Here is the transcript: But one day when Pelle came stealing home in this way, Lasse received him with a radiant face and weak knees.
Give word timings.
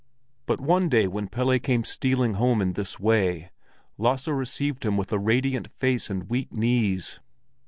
But 0.47 0.59
one 0.59 0.89
day 0.89 1.05
when 1.05 1.27
Pelle 1.27 1.59
came 1.59 1.83
stealing 1.83 2.33
home 2.33 2.59
in 2.59 2.73
this 2.73 2.99
way, 2.99 3.51
Lasse 3.99 4.27
received 4.29 4.83
him 4.83 4.97
with 4.97 5.11
a 5.13 5.19
radiant 5.19 5.71
face 5.71 6.09
and 6.09 6.27
weak 6.27 6.51
knees. 6.51 7.19